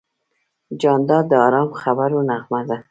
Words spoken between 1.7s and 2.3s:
خبرو